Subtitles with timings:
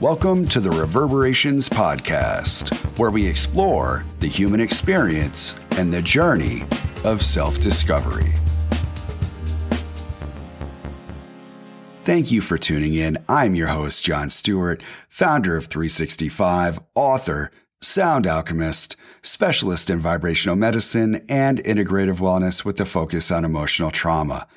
[0.00, 6.64] Welcome to the Reverberations Podcast, where we explore the human experience and the journey
[7.04, 8.32] of self discovery.
[12.04, 13.18] Thank you for tuning in.
[13.28, 17.52] I'm your host, John Stewart, founder of 365, author,
[17.82, 24.48] sound alchemist, specialist in vibrational medicine, and integrative wellness with a focus on emotional trauma.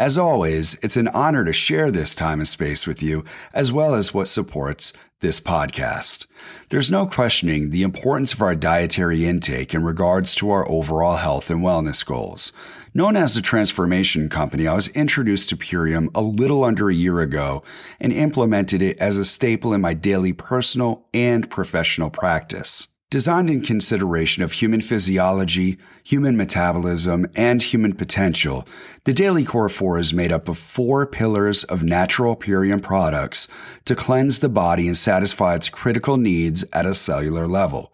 [0.00, 3.94] As always, it's an honor to share this time and space with you, as well
[3.94, 6.26] as what supports this podcast.
[6.70, 11.50] There's no questioning the importance of our dietary intake in regards to our overall health
[11.50, 12.52] and wellness goals.
[12.94, 17.20] Known as a transformation company, I was introduced to Purium a little under a year
[17.20, 17.62] ago
[18.00, 22.88] and implemented it as a staple in my daily personal and professional practice.
[23.10, 28.68] Designed in consideration of human physiology, human metabolism, and human potential,
[29.02, 33.48] the Daily Core 4 is made up of four pillars of natural Purium products
[33.86, 37.92] to cleanse the body and satisfy its critical needs at a cellular level.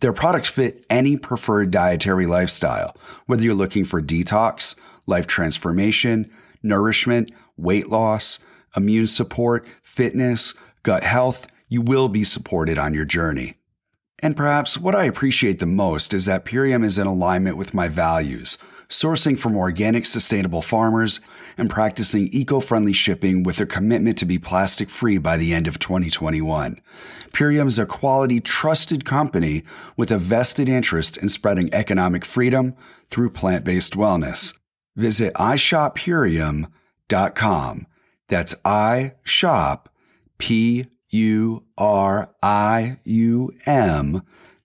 [0.00, 2.96] Their products fit any preferred dietary lifestyle,
[3.26, 6.28] whether you're looking for detox, life transformation,
[6.64, 8.40] nourishment, weight loss,
[8.76, 13.57] immune support, fitness, gut health, you will be supported on your journey.
[14.20, 17.86] And perhaps what I appreciate the most is that Purium is in alignment with my
[17.86, 21.20] values, sourcing from organic, sustainable farmers
[21.56, 25.68] and practicing eco friendly shipping with a commitment to be plastic free by the end
[25.68, 26.80] of 2021.
[27.32, 29.62] Purium is a quality, trusted company
[29.96, 32.74] with a vested interest in spreading economic freedom
[33.08, 34.58] through plant based wellness.
[34.96, 37.86] Visit ishoppurium.com.
[38.28, 39.88] That's I shop
[40.38, 44.22] P U R I U M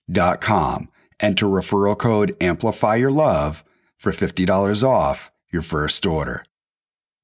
[0.10, 0.90] dot com.
[1.20, 3.64] Enter referral code Amplify Your Love
[3.98, 6.46] for $50 off your first order.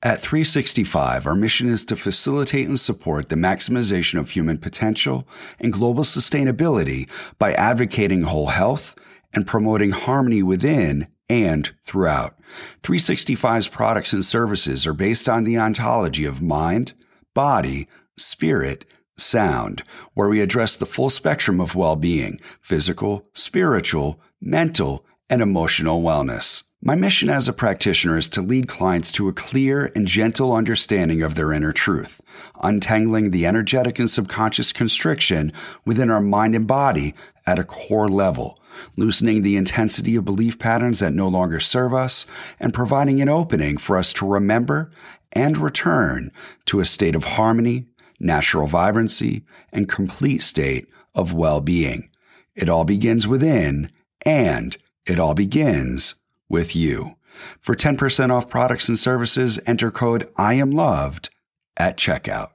[0.02, 5.28] At 365, our mission is to facilitate and support the maximization of human potential
[5.59, 8.96] and global sustainability by advocating whole health
[9.34, 12.40] and promoting harmony within and throughout.
[12.81, 16.94] 365's products and services are based on the ontology of mind,
[17.35, 18.85] body, spirit,
[19.22, 26.02] sound, where we address the full spectrum of well being physical, spiritual, mental, and emotional
[26.02, 26.63] wellness.
[26.81, 31.22] My mission as a practitioner is to lead clients to a clear and gentle understanding
[31.22, 32.22] of their inner truth,
[32.63, 35.52] untangling the energetic and subconscious constriction
[35.85, 37.16] within our mind and body
[37.46, 38.58] at a core level,
[38.96, 42.25] loosening the intensity of belief patterns that no longer serve us,
[42.62, 44.90] and providing an opening for us to remember
[45.34, 46.31] and return
[46.66, 47.88] to a state of harmony,
[48.19, 52.09] natural vibrancy, and complete state of well being.
[52.56, 53.91] It all begins within,
[54.25, 56.16] and it all begins
[56.50, 57.16] with you.
[57.59, 61.29] For 10% off products and services, enter code I am loved
[61.78, 62.50] at checkout.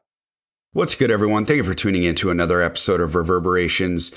[0.73, 1.47] What's good, everyone?
[1.47, 4.15] Thank you for tuning in to another episode of Reverberations.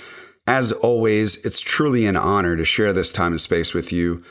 [0.48, 4.24] As always, it's truly an honor to share this time and space with you.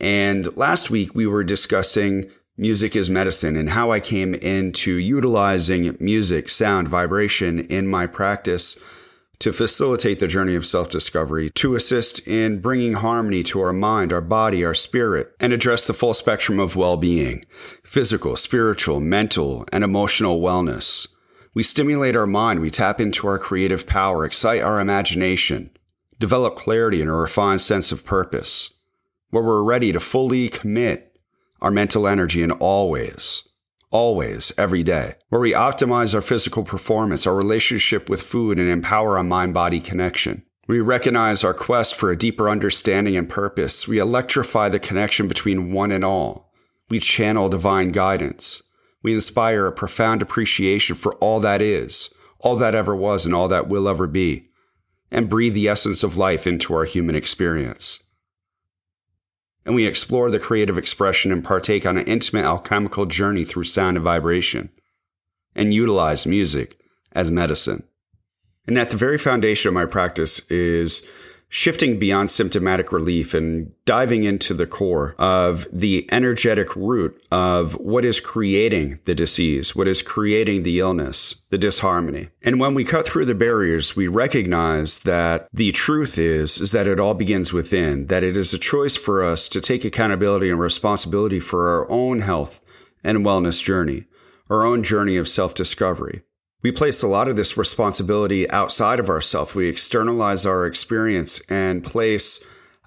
[0.00, 5.96] And last week we were discussing music is medicine and how I came into utilizing
[6.00, 8.82] music, sound, vibration in my practice
[9.40, 14.12] to facilitate the journey of self discovery, to assist in bringing harmony to our mind,
[14.12, 17.44] our body, our spirit, and address the full spectrum of well being
[17.82, 21.08] physical, spiritual, mental, and emotional wellness.
[21.52, 25.70] We stimulate our mind, we tap into our creative power, excite our imagination,
[26.18, 28.74] develop clarity and a refined sense of purpose,
[29.30, 31.13] where we're ready to fully commit
[31.64, 33.48] our mental energy in all ways,
[33.90, 39.16] always, every day, where we optimize our physical performance, our relationship with food, and empower
[39.16, 40.42] our mind body connection.
[40.68, 43.88] We recognize our quest for a deeper understanding and purpose.
[43.88, 46.52] We electrify the connection between one and all.
[46.90, 48.62] We channel divine guidance.
[49.02, 53.48] We inspire a profound appreciation for all that is, all that ever was, and all
[53.48, 54.50] that will ever be,
[55.10, 58.03] and breathe the essence of life into our human experience
[59.64, 63.96] and we explore the creative expression and partake on an intimate alchemical journey through sound
[63.96, 64.70] and vibration,
[65.54, 66.78] and utilize music
[67.12, 67.82] as medicine.
[68.66, 71.06] And at the very foundation of my practice is
[71.48, 78.04] shifting beyond symptomatic relief and diving into the core of the energetic root of what
[78.04, 82.28] is creating the disease, what is creating the illness, the disharmony.
[82.42, 86.86] And when we cut through the barriers, we recognize that the truth is, is that
[86.86, 90.58] it all begins within, that it is a choice for us to take accountability and
[90.58, 92.62] responsibility for our own health
[93.04, 94.06] and wellness journey,
[94.50, 96.22] our own journey of self discovery
[96.64, 99.54] we place a lot of this responsibility outside of ourselves.
[99.54, 102.42] We externalize our experience and place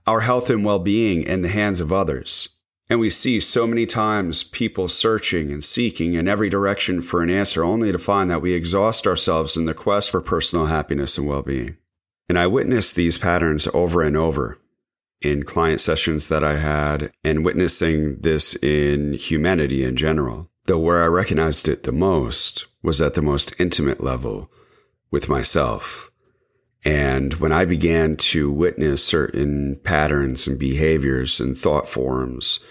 [0.07, 2.49] our health and well being in the hands of others.
[2.89, 7.29] And we see so many times people searching and seeking in every direction for an
[7.29, 11.27] answer, only to find that we exhaust ourselves in the quest for personal happiness and
[11.27, 11.77] well being.
[12.29, 14.57] And I witnessed these patterns over and over
[15.21, 20.49] in client sessions that I had and witnessing this in humanity in general.
[20.65, 24.49] Though where I recognized it the most was at the most intimate level
[25.11, 26.09] with myself.
[26.85, 32.61] And when I began to witness certain patterns and behaviors and thought forms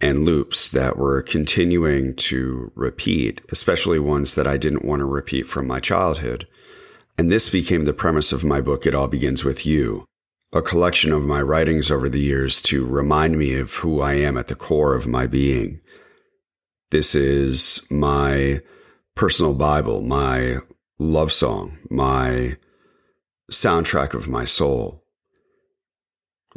[0.00, 5.48] and loops that were continuing to repeat, especially ones that I didn't want to repeat
[5.48, 6.46] from my childhood.
[7.18, 10.04] And this became the premise of my book, It All Begins With You,
[10.52, 14.38] a collection of my writings over the years to remind me of who I am
[14.38, 15.80] at the core of my being.
[16.92, 18.60] This is my
[19.20, 20.56] personal Bible, my
[20.98, 22.56] love song, my
[23.52, 25.04] soundtrack of my soul.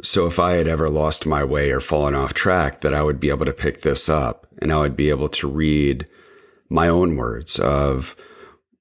[0.02, 3.20] So if I had ever lost my way or fallen off track, that I would
[3.20, 6.06] be able to pick this up and I would be able to read
[6.70, 8.16] my own words of,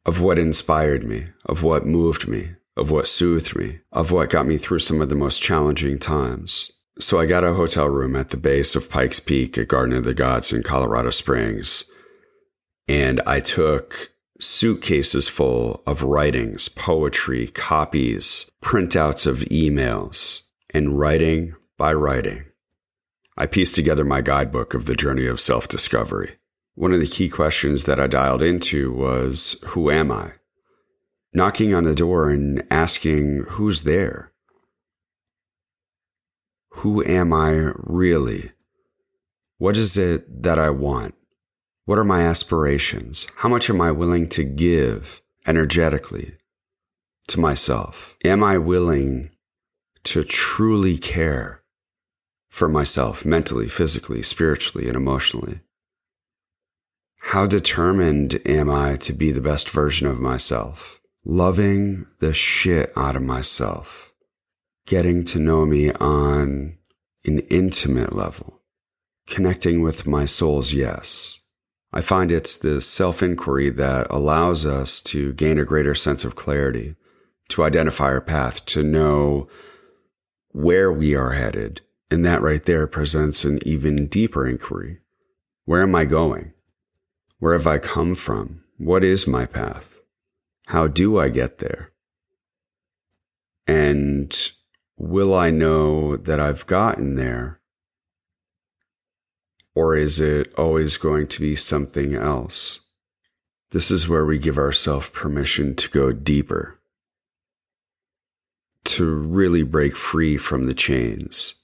[0.06, 4.48] of what inspired me, of what moved me, of what soothed me, of what got
[4.48, 6.72] me through some of the most challenging times.
[7.02, 10.06] So I got a hotel room at the base of Pikes Peak at Garden of
[10.06, 11.84] the Gods in Colorado Springs.
[12.88, 21.94] And I took suitcases full of writings, poetry, copies, printouts of emails, and writing by
[21.94, 22.46] writing.
[23.38, 26.36] I pieced together my guidebook of the journey of self discovery.
[26.76, 30.34] One of the key questions that I dialed into was Who am I?
[31.34, 34.32] Knocking on the door and asking, Who's there?
[36.78, 38.52] Who am I really?
[39.58, 41.16] What is it that I want?
[41.86, 43.28] What are my aspirations?
[43.36, 46.38] How much am I willing to give energetically
[47.28, 48.16] to myself?
[48.24, 49.32] Am I willing
[50.06, 51.62] to truly care
[52.48, 55.60] for myself mentally, physically, spiritually, and emotionally?
[57.20, 61.02] How determined am I to be the best version of myself?
[61.26, 64.14] Loving the shit out of myself.
[64.86, 66.78] Getting to know me on
[67.26, 68.62] an intimate level.
[69.28, 71.42] Connecting with my soul's yes
[71.94, 76.36] I find it's the self inquiry that allows us to gain a greater sense of
[76.36, 76.95] clarity,
[77.50, 79.48] to identify our path, to know
[80.50, 81.81] where we are headed.
[82.10, 85.00] And that right there presents an even deeper inquiry.
[85.66, 86.54] Where am I going?
[87.38, 88.63] Where have I come from?
[88.78, 90.01] What is my path?
[90.68, 91.92] How do I get there?
[93.68, 94.36] And
[94.98, 97.60] will I know that I've gotten there
[99.75, 102.80] or is it always going to be something else?
[103.72, 106.80] This is where we give ourselves permission to go deeper,
[108.86, 111.56] to really break free from the chains,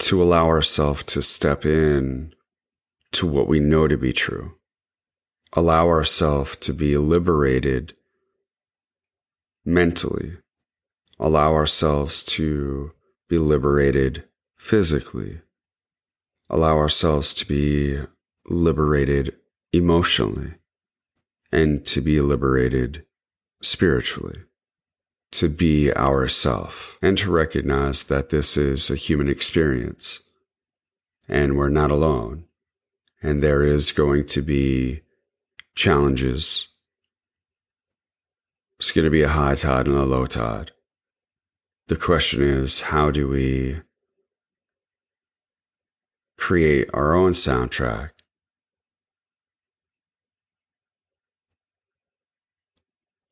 [0.00, 2.32] to allow ourselves to step in
[3.12, 4.54] to what we know to be true,
[5.54, 7.94] allow ourselves to be liberated
[9.64, 10.36] mentally,
[11.18, 12.92] allow ourselves to
[13.28, 14.24] be liberated
[14.56, 15.40] physically
[16.50, 17.98] allow ourselves to be
[18.46, 19.36] liberated
[19.72, 20.54] emotionally
[21.52, 23.04] and to be liberated
[23.62, 24.40] spiritually,
[25.30, 30.22] to be ourself, and to recognize that this is a human experience
[31.28, 32.44] and we're not alone.
[33.22, 35.02] And there is going to be
[35.76, 36.68] challenges.
[38.78, 40.72] It's going to be a high tide and a low tide.
[41.86, 43.82] The question is, how do we
[46.40, 48.10] create our own soundtrack.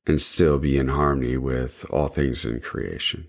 [0.06, 3.28] And still be in harmony with all things in creation.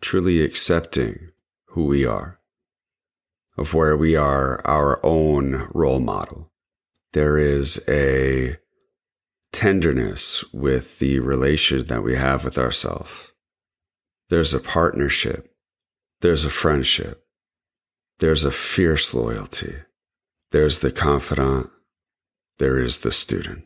[0.00, 1.30] Truly accepting
[1.68, 2.40] who we are,
[3.56, 6.52] of where we are our own role model.
[7.12, 8.56] There is a
[9.52, 13.32] tenderness with the relation that we have with ourselves.
[14.30, 15.52] There's a partnership.
[16.20, 17.23] There's a friendship.
[18.18, 19.74] There's a fierce loyalty.
[20.50, 21.70] There's the confidant.
[22.58, 23.64] There is the student.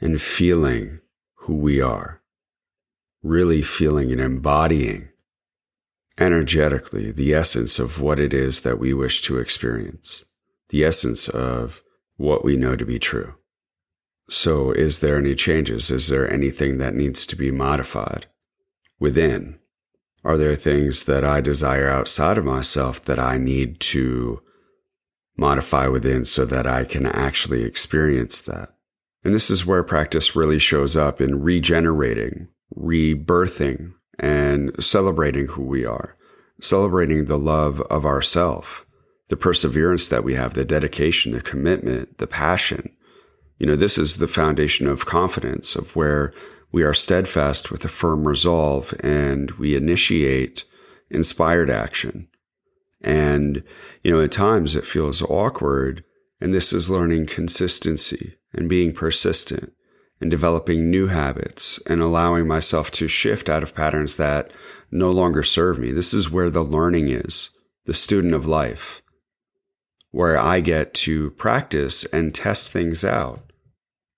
[0.00, 1.00] And feeling
[1.34, 2.22] who we are,
[3.22, 5.08] really feeling and embodying
[6.18, 10.24] energetically the essence of what it is that we wish to experience,
[10.68, 11.82] the essence of
[12.16, 13.34] what we know to be true.
[14.28, 15.90] So, is there any changes?
[15.90, 18.26] Is there anything that needs to be modified
[19.00, 19.58] within
[20.24, 24.42] are there things that I desire outside of myself that I need to
[25.36, 28.70] modify within so that I can actually experience that?
[29.24, 35.84] And this is where practice really shows up in regenerating, rebirthing, and celebrating who we
[35.84, 36.16] are,
[36.60, 38.86] celebrating the love of ourself,
[39.28, 42.94] the perseverance that we have, the dedication, the commitment, the passion.
[43.58, 46.32] You know, this is the foundation of confidence, of where
[46.72, 50.64] we are steadfast with a firm resolve and we initiate
[51.10, 52.28] inspired action.
[53.00, 53.64] And,
[54.02, 56.04] you know, at times it feels awkward.
[56.40, 59.72] And this is learning consistency and being persistent
[60.20, 64.50] and developing new habits and allowing myself to shift out of patterns that
[64.90, 65.92] no longer serve me.
[65.92, 69.02] This is where the learning is, the student of life,
[70.10, 73.49] where I get to practice and test things out.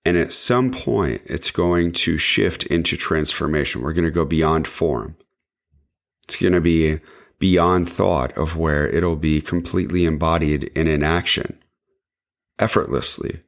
[0.04, 3.82] And at some point, it's going to shift into transformation.
[3.82, 5.16] We're going to go beyond form.
[6.24, 7.00] It's going to be
[7.38, 11.62] beyond thought of where it'll be completely embodied in an action,
[12.58, 13.42] effortlessly.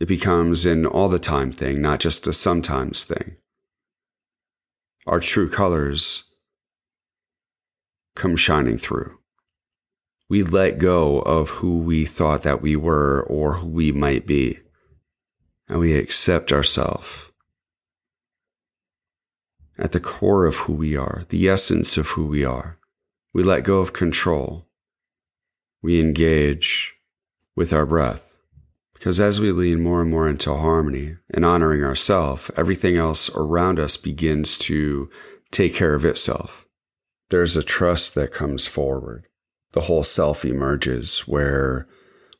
[0.00, 3.36] It becomes an all the time thing, not just a sometimes thing.
[5.06, 6.34] Our true colors
[8.16, 9.18] come shining through.
[10.28, 14.58] We let go of who we thought that we were or who we might be,
[15.68, 17.30] and we accept ourselves
[19.78, 22.78] at the core of who we are, the essence of who we are.
[23.32, 24.66] We let go of control.
[25.82, 26.94] We engage
[27.56, 28.40] with our breath.
[28.94, 33.78] Because as we lean more and more into harmony and honoring ourselves, everything else around
[33.78, 35.10] us begins to
[35.50, 36.66] take care of itself.
[37.30, 39.26] There's a trust that comes forward.
[39.74, 41.88] The whole self emerges where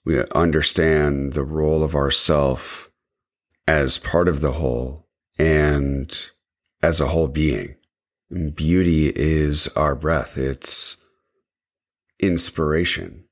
[0.04, 2.92] we understand the role of ourself
[3.66, 6.30] as part of the whole and
[6.80, 7.74] as a whole being.
[8.30, 10.38] Beauty is our breath.
[10.38, 11.04] It's
[12.20, 13.24] inspiration.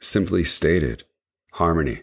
[0.00, 1.04] Simply stated,
[1.52, 2.02] harmony.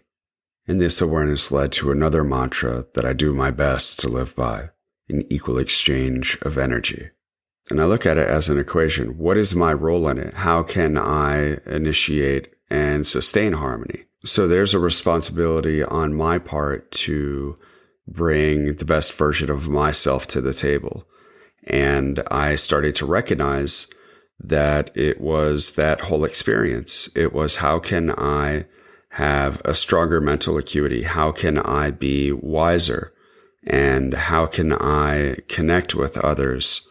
[0.65, 4.69] And this awareness led to another mantra that I do my best to live by
[5.09, 7.09] an equal exchange of energy.
[7.69, 9.17] And I look at it as an equation.
[9.17, 10.33] What is my role in it?
[10.33, 14.05] How can I initiate and sustain harmony?
[14.25, 17.57] So there's a responsibility on my part to
[18.07, 21.07] bring the best version of myself to the table.
[21.65, 23.87] And I started to recognize
[24.39, 27.09] that it was that whole experience.
[27.15, 28.65] It was how can I
[29.09, 31.03] have a stronger mental acuity?
[31.03, 33.13] How can I be wiser?
[33.67, 36.89] And how can I connect with others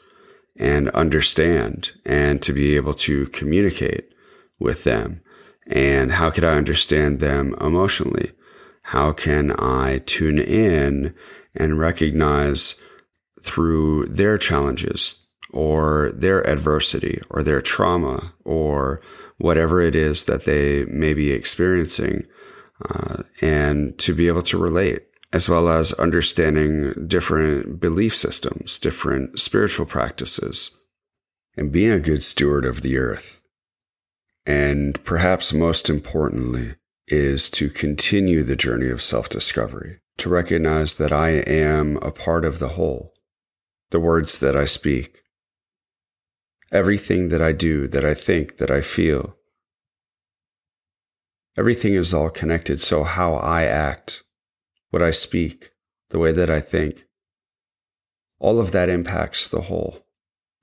[0.61, 4.13] and understand and to be able to communicate
[4.61, 5.23] with them?
[5.67, 8.33] And how could I understand them emotionally?
[8.83, 11.15] How can I tune in
[11.55, 12.83] and recognize
[13.41, 19.01] through their challenges or their adversity or their trauma or
[19.39, 22.27] whatever it is that they may be experiencing
[22.89, 29.39] uh, and to be able to relate as well as understanding different belief systems, different
[29.39, 30.81] spiritual practices,
[31.57, 33.43] and being a good steward of the earth.
[34.45, 36.75] And perhaps most importantly,
[37.07, 42.45] is to continue the journey of self discovery, to recognize that I am a part
[42.45, 43.13] of the whole,
[43.91, 45.23] the words that I speak,
[46.73, 49.37] everything that I do, that I think, that I feel.
[51.57, 52.81] Everything is all connected.
[52.81, 54.23] So, how I act,
[54.91, 55.73] what I speak,
[56.11, 57.07] the way that I think,
[58.39, 60.05] all of that impacts the whole.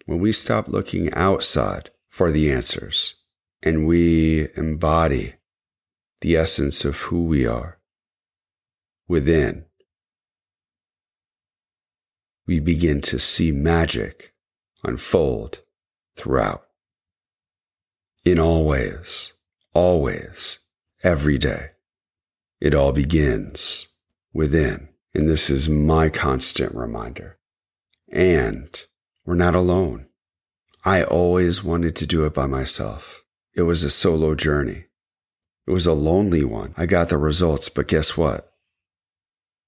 [0.05, 3.15] When we stop looking outside for the answers
[3.61, 5.35] and we embody
[6.21, 7.79] the essence of who we are
[9.07, 9.65] within,
[12.45, 14.33] we begin to see magic
[14.83, 15.61] unfold
[16.15, 16.63] throughout.
[18.23, 19.33] In all ways,
[19.73, 20.59] always,
[21.03, 21.69] every day.
[22.59, 23.87] It all begins
[24.33, 24.89] within.
[25.13, 27.37] And this is my constant reminder.
[28.11, 28.69] And
[29.25, 30.07] we're not alone.
[30.85, 33.23] I always wanted to do it by myself.
[33.55, 34.85] It was a solo journey.
[35.65, 36.73] It was a lonely one.
[36.77, 38.53] I got the results, but guess what?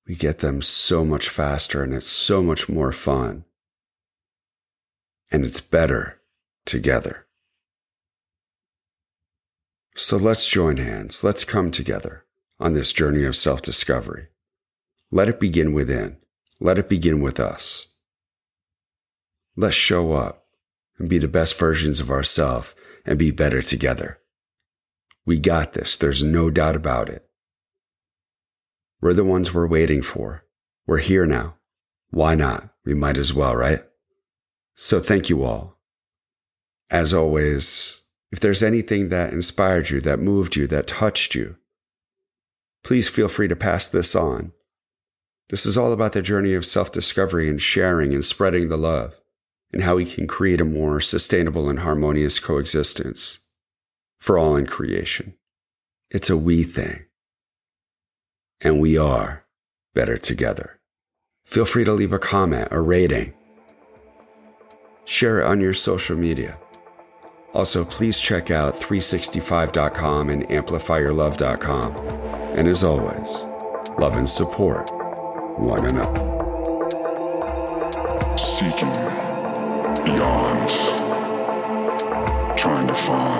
[0.07, 3.45] We get them so much faster and it's so much more fun.
[5.31, 6.21] And it's better
[6.65, 7.27] together.
[9.95, 11.23] So let's join hands.
[11.23, 12.25] Let's come together
[12.59, 14.27] on this journey of self discovery.
[15.11, 16.17] Let it begin within.
[16.59, 17.95] Let it begin with us.
[19.55, 20.45] Let's show up
[20.97, 22.75] and be the best versions of ourselves
[23.05, 24.19] and be better together.
[25.25, 25.97] We got this.
[25.97, 27.25] There's no doubt about it.
[29.01, 30.45] We're the ones we're waiting for.
[30.85, 31.55] We're here now.
[32.11, 32.69] Why not?
[32.85, 33.81] We might as well, right?
[34.75, 35.77] So thank you all.
[36.89, 41.55] As always, if there's anything that inspired you, that moved you, that touched you,
[42.83, 44.51] please feel free to pass this on.
[45.49, 49.19] This is all about the journey of self discovery and sharing and spreading the love.
[49.71, 53.39] and how we can create a more sustainable and harmonious coexistence
[54.17, 55.35] for all in creation.
[56.09, 57.05] It's a we thing.
[58.61, 59.45] And we are
[59.93, 60.79] better together.
[61.45, 63.33] Feel free to leave a comment, a rating.
[65.05, 66.57] Share it on your social media.
[67.53, 71.95] Also, please check out 365.com and amplifyyourlove.com.
[72.57, 73.43] And as always,
[73.97, 74.98] love and support.
[78.37, 78.91] Seeking
[80.05, 80.69] beyond,
[82.57, 83.38] trying to find.